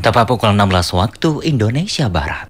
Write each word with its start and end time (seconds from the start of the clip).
Tepat 0.00 0.32
pukul 0.32 0.56
16 0.56 0.96
waktu 0.96 1.44
Indonesia 1.44 2.08
Barat. 2.08 2.48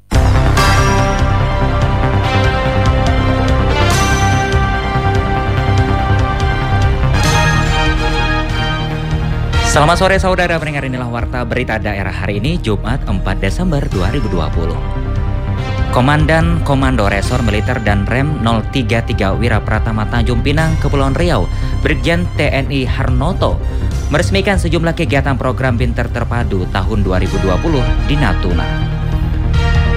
Selamat 9.66 9.98
sore 9.98 10.22
saudara 10.22 10.62
pendengar 10.62 10.86
inilah 10.86 11.10
warta 11.10 11.42
berita 11.42 11.82
daerah 11.82 12.14
hari 12.14 12.38
ini 12.38 12.54
Jumat 12.62 13.02
4 13.02 13.18
Desember 13.42 13.82
2020. 13.90 15.10
Komandan 15.90 16.62
Komando 16.62 17.10
Resor 17.10 17.42
Militer 17.42 17.82
dan 17.82 18.06
Rem 18.06 18.46
033 18.46 19.10
Wira 19.42 19.58
Pratama 19.58 20.06
Tanjung 20.06 20.38
Pinang, 20.38 20.78
Kepulauan 20.78 21.18
Riau, 21.18 21.50
Brigjen 21.82 22.30
TNI 22.38 22.86
Harnoto, 22.86 23.58
meresmikan 24.10 24.58
sejumlah 24.58 24.92
kegiatan 24.98 25.38
program 25.38 25.78
Binter 25.78 26.10
Terpadu 26.10 26.66
tahun 26.74 27.06
2020 27.06 28.10
di 28.10 28.14
Natuna. 28.18 28.66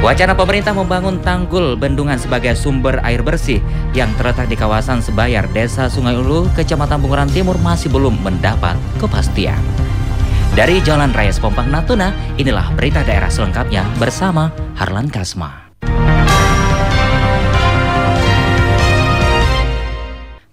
Wacana 0.04 0.36
pemerintah 0.36 0.76
membangun 0.76 1.24
tanggul 1.24 1.80
bendungan 1.80 2.20
sebagai 2.20 2.60
sumber 2.60 3.00
air 3.08 3.24
bersih 3.24 3.64
yang 3.96 4.12
terletak 4.20 4.52
di 4.52 4.60
kawasan 4.60 5.00
Sebayar, 5.00 5.48
Desa 5.48 5.88
Sungai 5.88 6.20
Ulu, 6.20 6.52
Kecamatan 6.60 7.00
Bunguran 7.00 7.32
Timur 7.32 7.56
masih 7.64 7.88
belum 7.88 8.20
mendapat 8.20 8.76
kepastian. 9.00 9.64
Dari 10.54 10.84
Jalan 10.84 11.16
Raya 11.16 11.32
Sepompang 11.32 11.72
Natuna, 11.72 12.12
inilah 12.36 12.76
berita 12.76 13.02
daerah 13.08 13.32
selengkapnya 13.32 13.88
bersama 13.96 14.52
Harlan 14.76 15.08
Kasma. 15.08 15.63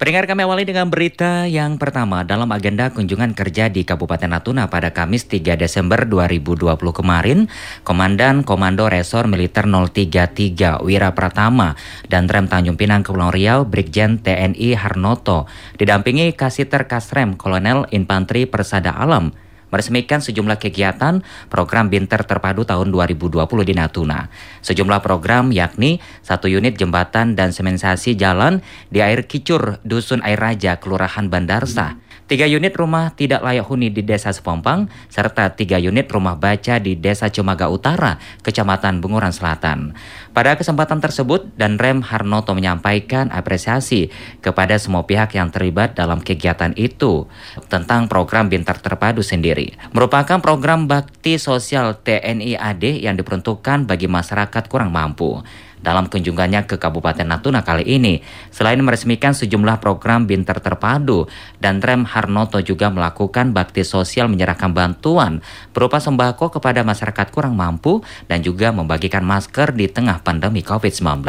Pendengar 0.00 0.24
kami 0.24 0.48
awali 0.48 0.64
dengan 0.64 0.88
berita 0.88 1.44
yang 1.44 1.76
pertama. 1.76 2.24
Dalam 2.24 2.48
agenda 2.56 2.88
kunjungan 2.88 3.36
kerja 3.36 3.68
di 3.68 3.84
Kabupaten 3.84 4.32
Natuna 4.32 4.72
pada 4.72 4.96
Kamis 4.96 5.28
3 5.28 5.60
Desember 5.60 6.08
2020 6.08 6.72
kemarin, 6.88 7.52
Komandan 7.84 8.40
Komando 8.40 8.88
Resor 8.88 9.28
Militer 9.28 9.68
033 9.68 10.80
Wira 10.80 11.12
Pratama 11.12 11.76
dan 12.08 12.32
Rem 12.32 12.48
Tanjung 12.48 12.80
Pinang 12.80 13.04
Kepulauan 13.04 13.36
Riau 13.36 13.68
Brigjen 13.68 14.24
TNI 14.24 14.72
Harnoto 14.72 15.44
didampingi 15.76 16.32
Kasiter 16.32 16.88
Kasrem 16.88 17.36
Kolonel 17.36 17.84
Infanteri 17.92 18.48
Persada 18.48 18.96
Alam 18.96 19.36
meresmikan 19.70 20.20
sejumlah 20.20 20.58
kegiatan 20.58 21.22
program 21.48 21.88
Binter 21.88 22.22
Terpadu 22.26 22.66
tahun 22.66 22.92
2020 22.92 23.40
di 23.64 23.74
Natuna. 23.74 24.28
Sejumlah 24.60 25.00
program 25.00 25.54
yakni 25.54 26.02
satu 26.20 26.50
unit 26.50 26.76
jembatan 26.76 27.38
dan 27.38 27.54
sementasi 27.54 28.18
jalan 28.18 28.60
di 28.92 29.00
air 29.00 29.24
kicur 29.24 29.80
Dusun 29.86 30.20
Air 30.26 30.42
Raja, 30.42 30.76
Kelurahan 30.76 31.30
Bandarsa. 31.32 32.09
Tiga 32.30 32.46
unit 32.46 32.70
rumah 32.78 33.10
tidak 33.10 33.42
layak 33.42 33.66
huni 33.66 33.90
di 33.90 34.06
Desa 34.06 34.30
Sepompang, 34.30 34.86
serta 35.10 35.50
tiga 35.58 35.82
unit 35.82 36.06
rumah 36.06 36.38
baca 36.38 36.78
di 36.78 36.94
Desa 36.94 37.26
Cimaga 37.26 37.66
Utara, 37.66 38.22
Kecamatan 38.46 39.02
Bunguran 39.02 39.34
Selatan. 39.34 39.98
Pada 40.30 40.54
kesempatan 40.54 41.02
tersebut, 41.02 41.50
dan 41.58 41.74
Rem 41.74 42.06
Harnoto 42.06 42.54
menyampaikan 42.54 43.34
apresiasi 43.34 44.14
kepada 44.46 44.78
semua 44.78 45.10
pihak 45.10 45.34
yang 45.34 45.50
terlibat 45.50 45.98
dalam 45.98 46.22
kegiatan 46.22 46.70
itu 46.78 47.26
tentang 47.66 48.06
program 48.06 48.46
Bintar 48.46 48.78
Terpadu 48.78 49.26
sendiri. 49.26 49.74
Merupakan 49.90 50.38
program 50.38 50.86
bakti 50.86 51.34
sosial 51.34 51.98
TNI 51.98 52.54
AD 52.54 53.10
yang 53.10 53.18
diperuntukkan 53.18 53.90
bagi 53.90 54.06
masyarakat 54.06 54.70
kurang 54.70 54.94
mampu. 54.94 55.42
Dalam 55.80 56.12
kunjungannya 56.12 56.68
ke 56.68 56.76
Kabupaten 56.76 57.24
Natuna 57.24 57.64
kali 57.64 57.88
ini, 57.88 58.20
selain 58.52 58.76
meresmikan 58.84 59.32
sejumlah 59.32 59.80
program 59.80 60.28
Binter 60.28 60.60
Terpadu, 60.60 61.24
dan 61.56 61.80
Rem 61.80 62.04
Harnoto 62.04 62.60
juga 62.60 62.92
melakukan 62.92 63.56
bakti 63.56 63.80
sosial 63.80 64.28
menyerahkan 64.28 64.76
bantuan 64.76 65.40
berupa 65.72 65.96
sembako 65.96 66.60
kepada 66.60 66.84
masyarakat 66.84 67.32
kurang 67.32 67.56
mampu 67.56 68.04
dan 68.28 68.44
juga 68.44 68.76
membagikan 68.76 69.24
masker 69.24 69.72
di 69.72 69.88
tengah 69.88 70.20
pandemi 70.20 70.60
COVID-19. 70.60 71.24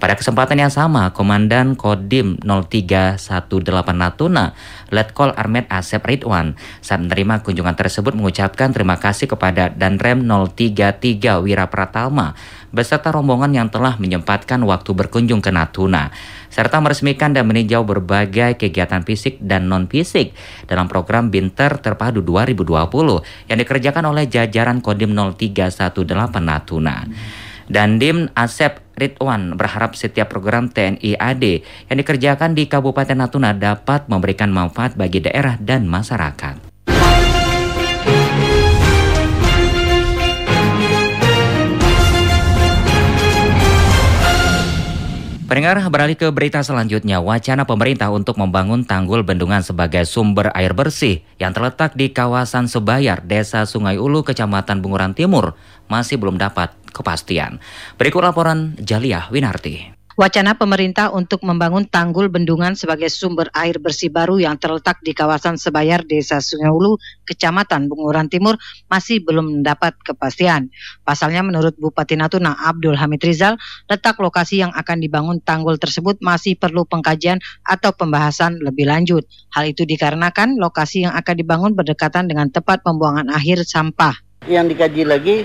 Pada 0.00 0.14
kesempatan 0.16 0.56
yang 0.56 0.72
sama, 0.72 1.12
Komandan 1.12 1.76
Kodim 1.76 2.40
0318 2.40 3.52
Natuna, 3.92 4.56
Letkol 4.88 5.36
Armet 5.36 5.68
Asep 5.68 6.00
Ridwan, 6.00 6.56
saat 6.80 7.04
menerima 7.04 7.44
kunjungan 7.44 7.76
tersebut 7.76 8.16
mengucapkan 8.16 8.72
terima 8.72 8.96
kasih 8.96 9.28
kepada 9.28 9.68
Danrem 9.68 10.24
033 10.24 11.44
Wira 11.44 11.68
Pratama 11.68 12.32
beserta 12.70 13.10
rombongan 13.10 13.50
yang 13.50 13.68
telah 13.68 13.89
menyempatkan 13.98 14.62
waktu 14.62 14.92
berkunjung 14.92 15.40
ke 15.40 15.50
Natuna, 15.50 16.12
serta 16.52 16.78
meresmikan 16.78 17.34
dan 17.34 17.48
meninjau 17.50 17.82
berbagai 17.82 18.60
kegiatan 18.60 19.02
fisik 19.02 19.40
dan 19.42 19.66
non-fisik 19.66 20.36
dalam 20.68 20.86
program 20.86 21.32
Binter 21.32 21.80
Terpadu 21.82 22.20
2020 22.22 23.50
yang 23.50 23.58
dikerjakan 23.58 24.04
oleh 24.12 24.30
jajaran 24.30 24.78
Kodim 24.84 25.16
0318 25.16 25.98
Natuna. 26.38 27.08
Dan 27.70 28.02
Dim 28.02 28.26
Asep 28.34 28.82
Ridwan 28.98 29.54
berharap 29.54 29.94
setiap 29.94 30.30
program 30.30 30.68
TNI 30.68 31.14
AD 31.16 31.44
yang 31.86 31.96
dikerjakan 32.02 32.52
di 32.52 32.66
Kabupaten 32.66 33.14
Natuna 33.14 33.54
dapat 33.54 34.10
memberikan 34.10 34.50
manfaat 34.50 34.98
bagi 34.98 35.22
daerah 35.22 35.54
dan 35.56 35.86
masyarakat. 35.86 36.69
Pendengar 45.50 45.82
beralih 45.90 46.14
ke 46.14 46.30
berita 46.30 46.62
selanjutnya, 46.62 47.18
wacana 47.18 47.66
pemerintah 47.66 48.06
untuk 48.14 48.38
membangun 48.38 48.86
tanggul 48.86 49.26
bendungan 49.26 49.66
sebagai 49.66 50.06
sumber 50.06 50.54
air 50.54 50.78
bersih 50.78 51.26
yang 51.42 51.50
terletak 51.50 51.98
di 51.98 52.14
kawasan 52.14 52.70
Sebayar, 52.70 53.18
Desa 53.18 53.66
Sungai 53.66 53.98
Ulu, 53.98 54.22
Kecamatan 54.22 54.78
Bunguran 54.78 55.10
Timur 55.10 55.58
masih 55.90 56.22
belum 56.22 56.38
dapat 56.38 56.70
kepastian. 56.94 57.58
Berikut 57.98 58.22
laporan 58.22 58.78
Jaliah 58.78 59.26
Winarti. 59.34 59.99
Wacana 60.20 60.52
pemerintah 60.52 61.08
untuk 61.16 61.40
membangun 61.48 61.88
tanggul 61.88 62.28
bendungan 62.28 62.76
sebagai 62.76 63.08
sumber 63.08 63.48
air 63.56 63.80
bersih 63.80 64.12
baru 64.12 64.36
yang 64.36 64.60
terletak 64.60 65.00
di 65.00 65.16
kawasan 65.16 65.56
Sebayar, 65.56 66.04
Desa 66.04 66.44
Sungai 66.44 66.68
Ulu, 66.68 67.00
Kecamatan 67.24 67.88
Bunguran 67.88 68.28
Timur 68.28 68.60
masih 68.92 69.24
belum 69.24 69.64
mendapat 69.64 69.96
kepastian. 70.04 70.68
Pasalnya 71.08 71.40
menurut 71.40 71.72
Bupati 71.80 72.20
Natuna 72.20 72.52
Abdul 72.52 73.00
Hamid 73.00 73.24
Rizal, 73.24 73.56
letak 73.88 74.20
lokasi 74.20 74.60
yang 74.60 74.76
akan 74.76 75.00
dibangun 75.00 75.40
tanggul 75.40 75.80
tersebut 75.80 76.20
masih 76.20 76.52
perlu 76.52 76.84
pengkajian 76.84 77.40
atau 77.64 77.96
pembahasan 77.96 78.60
lebih 78.60 78.92
lanjut. 78.92 79.24
Hal 79.56 79.72
itu 79.72 79.88
dikarenakan 79.88 80.60
lokasi 80.60 81.08
yang 81.08 81.16
akan 81.16 81.32
dibangun 81.32 81.72
berdekatan 81.72 82.28
dengan 82.28 82.52
tempat 82.52 82.84
pembuangan 82.84 83.32
akhir 83.32 83.64
sampah. 83.64 84.20
Yang 84.44 84.76
dikaji 84.76 85.02
lagi 85.08 85.36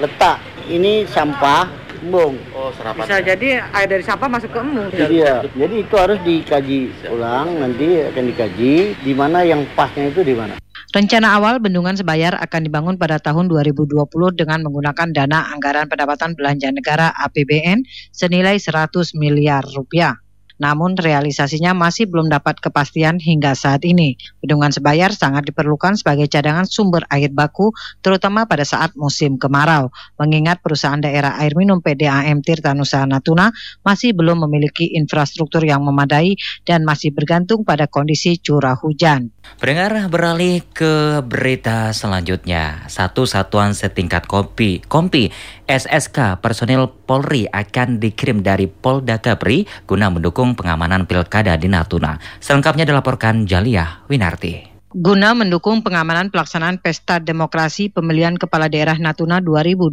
letak 0.00 0.40
ini 0.72 1.04
sampah 1.04 1.87
embung. 2.02 2.38
Oh, 2.54 2.70
serapan. 2.74 3.04
Bisa 3.04 3.16
jadi 3.22 3.48
air 3.62 3.88
dari 3.88 4.04
sampah 4.04 4.28
masuk 4.30 4.50
ke 4.52 4.58
embung. 4.58 4.88
Iya, 4.94 5.46
jadi 5.54 5.74
itu 5.82 5.94
harus 5.98 6.18
dikaji 6.22 6.90
ulang 7.10 7.58
nanti 7.58 8.06
akan 8.08 8.24
dikaji 8.30 8.74
di 9.02 9.12
mana 9.16 9.42
yang 9.42 9.66
pasnya 9.74 10.10
itu 10.10 10.22
di 10.22 10.34
mana. 10.34 10.58
Rencana 10.88 11.36
awal 11.36 11.60
bendungan 11.60 12.00
Sebayar 12.00 12.32
akan 12.40 12.64
dibangun 12.64 12.96
pada 12.96 13.20
tahun 13.20 13.52
2020 13.52 13.92
dengan 14.32 14.64
menggunakan 14.64 15.12
dana 15.12 15.52
anggaran 15.52 15.84
pendapatan 15.84 16.32
belanja 16.32 16.72
negara 16.72 17.12
APBN 17.28 17.84
senilai 18.08 18.56
100 18.56 19.12
miliar 19.12 19.68
rupiah. 19.68 20.16
Namun 20.58 20.98
realisasinya 20.98 21.72
masih 21.72 22.10
belum 22.10 22.30
dapat 22.30 22.58
kepastian 22.58 23.22
hingga 23.22 23.54
saat 23.54 23.86
ini. 23.86 24.18
Bendungan 24.42 24.74
Sebayar 24.74 25.14
sangat 25.14 25.48
diperlukan 25.50 25.98
sebagai 25.98 26.26
cadangan 26.26 26.66
sumber 26.66 27.06
air 27.08 27.30
baku 27.30 27.70
terutama 28.02 28.44
pada 28.44 28.66
saat 28.66 28.94
musim 28.98 29.38
kemarau. 29.38 29.94
Mengingat 30.18 30.60
perusahaan 30.60 30.98
daerah 30.98 31.38
air 31.38 31.54
minum 31.54 31.78
PDAM 31.78 32.42
Tirtanusa 32.42 33.06
Natuna 33.06 33.54
masih 33.86 34.12
belum 34.12 34.44
memiliki 34.46 34.98
infrastruktur 34.98 35.62
yang 35.62 35.82
memadai 35.86 36.34
dan 36.66 36.82
masih 36.82 37.14
bergantung 37.14 37.62
pada 37.62 37.86
kondisi 37.86 38.36
curah 38.42 38.76
hujan. 38.76 39.30
Pendengar 39.58 40.12
beralih 40.12 40.60
ke 40.70 41.24
berita 41.24 41.90
selanjutnya. 41.96 42.84
Satu 42.86 43.24
satuan 43.24 43.72
setingkat 43.72 44.28
kopi, 44.28 44.84
kompi 44.84 45.32
SSK 45.68 46.40
personil 46.40 46.88
Polri 47.04 47.44
akan 47.44 48.00
dikirim 48.00 48.40
dari 48.40 48.64
Polda 48.64 49.20
Capri 49.20 49.68
guna 49.84 50.08
mendukung 50.08 50.56
pengamanan 50.56 51.04
pilkada 51.04 51.60
di 51.60 51.68
Natuna. 51.68 52.16
Selengkapnya 52.40 52.88
dilaporkan 52.88 53.44
Jalia 53.44 54.00
Winarti. 54.08 54.80
Guna 54.88 55.36
mendukung 55.36 55.84
pengamanan 55.84 56.32
pelaksanaan 56.32 56.80
Pesta 56.80 57.20
Demokrasi 57.20 57.92
Pemilihan 57.92 58.40
Kepala 58.40 58.72
Daerah 58.72 58.96
Natuna 58.96 59.36
2020, 59.44 59.92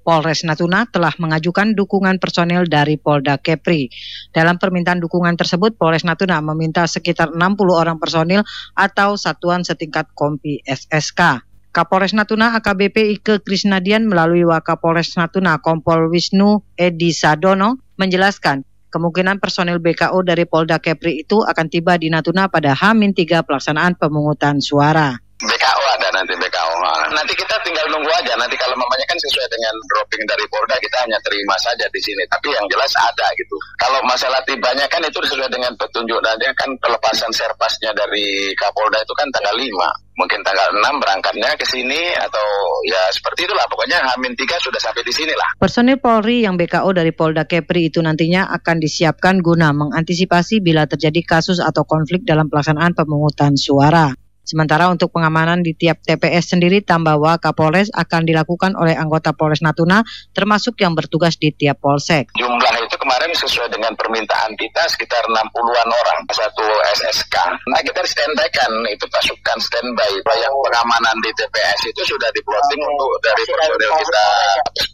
Polres 0.00 0.40
Natuna 0.40 0.88
telah 0.88 1.12
mengajukan 1.20 1.76
dukungan 1.76 2.16
personel 2.16 2.64
dari 2.64 2.96
Polda 2.96 3.36
Kepri. 3.36 3.92
Dalam 4.32 4.56
permintaan 4.56 5.04
dukungan 5.04 5.36
tersebut, 5.36 5.76
Polres 5.76 6.08
Natuna 6.08 6.40
meminta 6.40 6.88
sekitar 6.88 7.36
60 7.36 7.76
orang 7.76 8.00
personil 8.00 8.40
atau 8.72 9.20
satuan 9.20 9.68
setingkat 9.68 10.08
kompi 10.16 10.64
SSK. 10.64 11.44
Kapolres 11.76 12.16
Natuna 12.16 12.56
AKBP 12.56 13.20
Ike 13.20 13.44
Krisnadian 13.44 14.08
melalui 14.08 14.48
Wakapolres 14.48 15.12
Natuna 15.20 15.60
Kompol 15.60 16.08
Wisnu 16.08 16.64
Edi 16.72 17.12
Sadono 17.12 17.76
menjelaskan 18.00 18.64
Kemungkinan 18.88 19.36
personil 19.44 19.76
BKO 19.76 20.24
dari 20.24 20.48
Polda 20.48 20.80
Kepri 20.80 21.20
itu 21.20 21.44
akan 21.44 21.66
tiba 21.68 22.00
di 22.00 22.08
Natuna 22.08 22.48
pada 22.48 22.72
H-3 22.72 23.44
pelaksanaan 23.44 23.92
pemungutan 24.00 24.56
suara. 24.56 25.12
BKO 25.36 25.82
ada 26.00 26.08
nanti 26.16 26.32
BKO. 26.32 26.74
nanti 27.12 27.36
kita 27.36 27.60
tinggal 27.60 27.84
nunggu 27.92 28.08
aja. 28.08 28.32
Nanti 28.40 28.56
kalau 28.56 28.72
mamanya 28.72 29.04
kan 29.04 29.20
sesuai 29.20 29.44
dengan 29.52 29.74
dropping 29.92 30.24
dari 30.24 30.48
Polda 30.48 30.80
kita 30.80 30.96
hanya 31.04 31.20
terima 31.28 31.60
saja 31.60 31.84
di 31.92 32.00
sini. 32.00 32.24
Tapi 32.24 32.56
yang 32.56 32.64
jelas 32.72 32.88
ada 32.96 33.26
gitu. 33.36 33.56
Kalau 33.76 34.00
masalah 34.08 34.40
tibanya 34.48 34.88
kan 34.88 35.04
itu 35.04 35.20
sesuai 35.28 35.52
dengan 35.52 35.76
petunjuk 35.76 36.16
dan 36.24 36.40
kan 36.56 36.72
pelepasan 36.80 37.28
serpasnya 37.36 37.92
dari 37.92 38.56
Kapolda 38.56 38.96
itu 39.04 39.12
kan 39.12 39.28
tanggal 39.28 39.60
5 39.60 40.05
mungkin 40.16 40.40
tanggal 40.40 40.72
6 40.72 41.02
berangkatnya 41.02 41.54
ke 41.60 41.64
sini 41.68 42.16
atau 42.16 42.46
ya 42.88 43.00
seperti 43.12 43.44
itulah 43.44 43.68
pokoknya 43.68 44.00
Hamin 44.00 44.32
3 44.32 44.64
sudah 44.64 44.80
sampai 44.80 45.04
di 45.04 45.12
sini 45.12 45.36
lah. 45.36 45.54
Personil 45.60 46.00
Polri 46.00 46.42
yang 46.48 46.56
BKO 46.56 46.88
dari 46.96 47.12
Polda 47.12 47.44
Kepri 47.44 47.92
itu 47.92 48.00
nantinya 48.00 48.48
akan 48.48 48.76
disiapkan 48.80 49.44
guna 49.44 49.76
mengantisipasi 49.76 50.64
bila 50.64 50.88
terjadi 50.88 51.20
kasus 51.22 51.60
atau 51.60 51.84
konflik 51.84 52.24
dalam 52.24 52.48
pelaksanaan 52.48 52.96
pemungutan 52.96 53.54
suara. 53.60 54.25
Sementara 54.46 54.86
untuk 54.86 55.10
pengamanan 55.10 55.58
di 55.58 55.74
tiap 55.74 55.98
TPS 56.06 56.54
sendiri 56.54 56.78
Tambawa 56.78 57.42
Kapolres 57.42 57.90
akan 57.90 58.22
dilakukan 58.22 58.78
oleh 58.78 58.94
anggota 58.94 59.34
Polres 59.34 59.58
Natuna 59.58 60.06
termasuk 60.30 60.78
yang 60.78 60.94
bertugas 60.94 61.34
di 61.34 61.50
tiap 61.50 61.82
polsek. 61.82 62.30
Jumlah 62.38 62.74
itu 62.78 62.94
kemarin 62.94 63.34
sesuai 63.34 63.74
dengan 63.74 63.90
permintaan 63.98 64.54
kita 64.54 64.86
sekitar 64.86 65.26
60-an 65.26 65.88
orang 65.90 66.18
satu 66.30 66.62
SSK. 66.94 67.34
Nah 67.74 67.82
kita 67.82 68.06
standby 68.06 68.46
kan 68.54 68.70
itu 68.86 69.02
pasukan 69.10 69.58
standby. 69.58 70.14
Yang 70.36 70.54
pengamanan 70.62 71.16
di 71.26 71.30
TPS 71.34 71.90
itu 71.90 72.02
sudah 72.06 72.30
diplotting 72.30 72.78
untuk 72.78 73.10
dari 73.26 73.42
personil 73.42 73.90
kita 73.98 74.26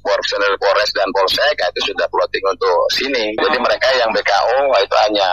personil 0.00 0.54
Polres 0.56 0.90
dan 0.96 1.08
Polsek 1.12 1.56
itu 1.60 1.93
sudah 1.93 2.06
plotting 2.08 2.44
untuk 2.49 2.78
sini. 2.94 3.37
Jadi 3.37 3.58
mereka 3.60 3.88
yang 4.00 4.08
BKO 4.16 4.62
itu 4.82 4.96
hanya 5.08 5.29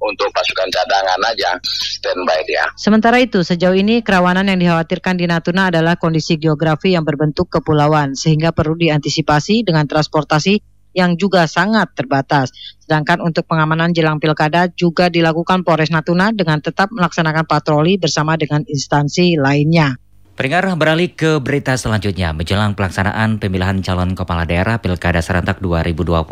untuk 0.00 0.28
pasukan 0.34 0.68
cadangan 0.68 1.20
aja 1.30 1.56
standby 2.00 2.40
dia. 2.44 2.64
Sementara 2.76 3.22
itu 3.22 3.44
Sejauh 3.52 3.76
ini 3.76 4.00
kerawanan 4.00 4.48
yang 4.48 4.56
dikhawatirkan 4.64 5.20
di 5.20 5.28
Natuna 5.28 5.68
adalah 5.68 6.00
kondisi 6.00 6.40
geografi 6.40 6.96
yang 6.96 7.04
berbentuk 7.04 7.52
kepulauan 7.52 8.16
sehingga 8.16 8.48
perlu 8.48 8.80
diantisipasi 8.80 9.60
dengan 9.60 9.84
transportasi 9.84 10.56
yang 10.96 11.20
juga 11.20 11.44
sangat 11.44 11.92
terbatas. 11.92 12.48
Sedangkan 12.80 13.20
untuk 13.20 13.44
pengamanan 13.44 13.92
jelang 13.92 14.16
pilkada 14.16 14.72
juga 14.72 15.12
dilakukan 15.12 15.68
Polres 15.68 15.92
Natuna 15.92 16.32
dengan 16.32 16.64
tetap 16.64 16.88
melaksanakan 16.96 17.44
patroli 17.44 18.00
bersama 18.00 18.40
dengan 18.40 18.64
instansi 18.64 19.36
lainnya. 19.36 20.00
Peringar 20.32 20.64
beralih 20.80 21.12
ke 21.12 21.44
berita 21.44 21.76
selanjutnya 21.76 22.32
menjelang 22.32 22.72
pelaksanaan 22.72 23.36
pemilihan 23.36 23.84
calon 23.84 24.16
kepala 24.16 24.48
daerah 24.48 24.80
Pilkada 24.80 25.20
Serentak 25.20 25.60
2020. 25.60 26.24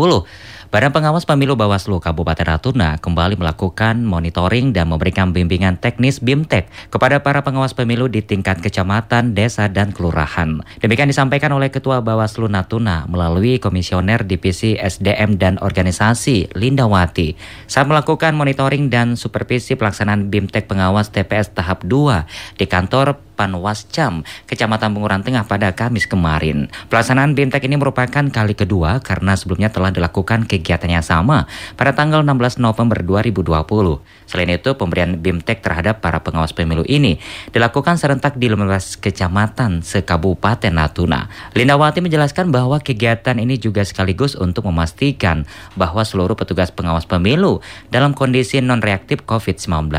Badan 0.71 0.95
Pengawas 0.95 1.27
Pemilu 1.27 1.59
Bawaslu 1.59 1.99
Kabupaten 1.99 2.47
Natuna 2.47 2.95
kembali 3.03 3.35
melakukan 3.35 4.07
monitoring 4.07 4.71
dan 4.71 4.87
memberikan 4.87 5.35
bimbingan 5.35 5.83
teknis 5.83 6.23
BIMTEK 6.23 6.71
kepada 6.95 7.27
para 7.27 7.43
pengawas 7.43 7.75
pemilu 7.75 8.07
di 8.07 8.23
tingkat 8.23 8.63
kecamatan, 8.63 9.35
desa, 9.35 9.67
dan 9.67 9.91
kelurahan. 9.91 10.63
Demikian 10.79 11.11
disampaikan 11.11 11.51
oleh 11.59 11.75
Ketua 11.75 12.07
Bawaslu 12.07 12.47
Natuna 12.47 13.03
melalui 13.11 13.59
Komisioner 13.59 14.23
Divisi 14.23 14.79
SDM 14.79 15.43
dan 15.43 15.59
Organisasi 15.59 16.55
Lindawati 16.55 17.35
saat 17.67 17.91
melakukan 17.91 18.39
monitoring 18.39 18.95
dan 18.95 19.19
supervisi 19.19 19.75
pelaksanaan 19.75 20.31
BIMTEK 20.31 20.71
pengawas 20.71 21.11
TPS 21.11 21.51
tahap 21.51 21.83
2 21.83 22.63
di 22.63 22.71
kantor 22.71 23.19
Panwascam, 23.35 24.21
Kecamatan 24.45 24.93
Bunguran 24.93 25.25
Tengah 25.25 25.49
pada 25.49 25.73
Kamis 25.73 26.05
kemarin. 26.05 26.69
Pelaksanaan 26.93 27.33
BIMTEK 27.33 27.73
ini 27.73 27.81
merupakan 27.81 28.29
kali 28.29 28.53
kedua 28.53 29.01
karena 29.01 29.33
sebelumnya 29.33 29.73
telah 29.73 29.89
dilakukan 29.89 30.45
kegiatan 30.45 30.60
yang 30.65 31.05
sama 31.05 31.49
pada 31.75 31.97
tanggal 31.97 32.23
16 32.23 32.61
November 32.63 33.01
2020. 33.03 34.01
Selain 34.31 34.51
itu, 34.51 34.71
pemberian 34.79 35.19
BIMTEK 35.19 35.59
terhadap 35.59 35.99
para 35.99 36.23
pengawas 36.23 36.55
pemilu 36.55 36.87
ini 36.87 37.19
dilakukan 37.51 37.99
serentak 37.99 38.39
di 38.39 38.47
15 38.47 39.03
kecamatan 39.03 39.83
sekabupaten 39.83 40.71
Natuna. 40.71 41.27
Lindawati 41.59 41.99
menjelaskan 41.99 42.55
bahwa 42.55 42.79
kegiatan 42.79 43.37
ini 43.43 43.59
juga 43.59 43.83
sekaligus 43.83 44.39
untuk 44.39 44.71
memastikan 44.71 45.45
bahwa 45.75 46.07
seluruh 46.07 46.39
petugas 46.39 46.71
pengawas 46.71 47.05
pemilu 47.11 47.59
dalam 47.91 48.15
kondisi 48.15 48.63
non-reaktif 48.63 49.27
COVID-19. 49.27 49.91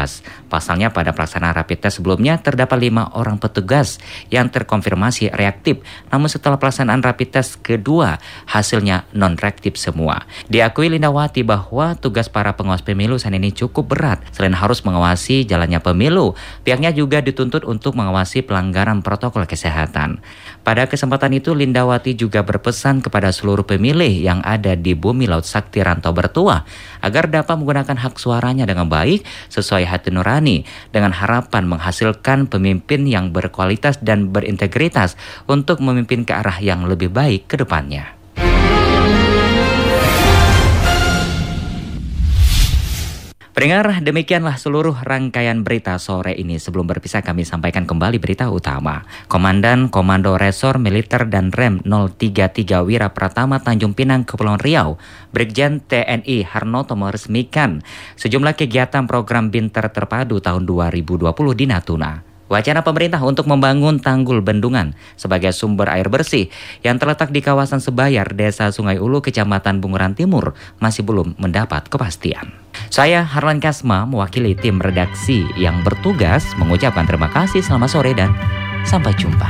Pasalnya 0.48 0.96
pada 0.96 1.12
pelaksanaan 1.12 1.56
rapid 1.56 1.88
test 1.88 2.00
sebelumnya 2.00 2.40
terdapat 2.40 2.80
lima 2.80 3.12
orang 3.14 3.38
petugas 3.38 4.00
yang 4.32 4.48
terkonfirmasi 4.48 5.32
reaktif, 5.36 5.84
namun 6.08 6.32
setelah 6.32 6.56
pelaksanaan 6.56 7.04
rapid 7.04 7.30
test 7.36 7.60
kedua, 7.60 8.18
hasilnya 8.48 9.08
non-reaktif 9.12 9.76
semua. 9.76 10.24
Diakui 10.52 10.92
Lindawati 10.92 11.48
bahwa 11.48 11.96
tugas 11.96 12.28
para 12.28 12.60
pengawas 12.60 12.84
pemilu 12.84 13.16
saat 13.16 13.32
ini 13.32 13.56
cukup 13.56 13.96
berat. 13.96 14.20
Selain 14.36 14.52
harus 14.52 14.84
mengawasi 14.84 15.48
jalannya 15.48 15.80
pemilu, 15.80 16.36
pihaknya 16.68 16.92
juga 16.92 17.24
dituntut 17.24 17.64
untuk 17.64 17.96
mengawasi 17.96 18.44
pelanggaran 18.44 19.00
protokol 19.00 19.48
kesehatan. 19.48 20.20
Pada 20.68 20.92
kesempatan 20.92 21.40
itu, 21.40 21.56
Lindawati 21.56 22.20
juga 22.20 22.44
berpesan 22.44 23.00
kepada 23.00 23.32
seluruh 23.32 23.64
pemilih 23.64 24.12
yang 24.12 24.44
ada 24.44 24.76
di 24.76 24.92
bumi 24.92 25.24
Laut 25.24 25.48
Sakti 25.48 25.80
Rantau 25.80 26.12
Bertua 26.12 26.68
agar 27.00 27.32
dapat 27.32 27.56
menggunakan 27.56 27.96
hak 27.96 28.20
suaranya 28.20 28.68
dengan 28.68 28.92
baik 28.92 29.24
sesuai 29.48 29.88
hati 29.88 30.12
nurani 30.12 30.68
dengan 30.92 31.16
harapan 31.16 31.64
menghasilkan 31.64 32.52
pemimpin 32.52 33.08
yang 33.08 33.32
berkualitas 33.32 34.04
dan 34.04 34.36
berintegritas 34.36 35.16
untuk 35.48 35.80
memimpin 35.80 36.28
ke 36.28 36.36
arah 36.36 36.60
yang 36.60 36.84
lebih 36.92 37.08
baik 37.08 37.48
ke 37.48 37.56
depannya. 37.56 38.21
Pendengar, 43.52 44.00
demikianlah 44.00 44.56
seluruh 44.56 44.96
rangkaian 45.04 45.60
berita 45.68 46.00
sore 46.00 46.32
ini. 46.40 46.56
Sebelum 46.56 46.88
berpisah 46.88 47.20
kami 47.20 47.44
sampaikan 47.44 47.84
kembali 47.84 48.16
berita 48.16 48.48
utama. 48.48 49.04
Komandan 49.28 49.92
Komando 49.92 50.40
Resor 50.40 50.80
Militer 50.80 51.28
dan 51.28 51.52
Rem 51.52 51.84
033 51.84 52.48
Wira 52.88 53.12
Pratama 53.12 53.60
Tanjung 53.60 53.92
Pinang 53.92 54.24
Kepulauan 54.24 54.64
Riau, 54.64 54.96
Brigjen 55.36 55.84
TNI 55.84 56.48
Harnoto 56.48 56.96
meresmikan 56.96 57.84
sejumlah 58.16 58.56
kegiatan 58.56 59.04
program 59.04 59.52
Binter 59.52 59.92
Terpadu 59.92 60.40
tahun 60.40 60.64
2020 60.64 61.20
di 61.52 61.68
Natuna. 61.68 62.24
Wacana 62.48 62.88
pemerintah 62.88 63.20
untuk 63.20 63.52
membangun 63.52 64.00
tanggul 64.00 64.40
bendungan 64.40 64.96
sebagai 65.20 65.52
sumber 65.52 65.92
air 65.92 66.08
bersih 66.08 66.48
yang 66.88 67.00
terletak 67.00 67.36
di 67.36 67.44
kawasan 67.44 67.84
Sebayar, 67.84 68.28
Desa 68.32 68.72
Sungai 68.72 68.96
Ulu, 68.96 69.20
Kecamatan 69.20 69.84
Bunguran 69.84 70.16
Timur 70.16 70.56
masih 70.80 71.04
belum 71.04 71.36
mendapat 71.36 71.92
kepastian. 71.92 72.52
Saya 72.92 73.24
Harlan 73.24 73.64
Kasma 73.64 74.04
mewakili 74.04 74.52
tim 74.52 74.76
redaksi 74.84 75.48
yang 75.56 75.80
bertugas 75.80 76.44
mengucapkan 76.60 77.08
terima 77.08 77.32
kasih 77.32 77.64
selamat 77.64 77.88
sore 77.88 78.12
dan 78.12 78.36
sampai 78.84 79.16
jumpa. 79.16 79.48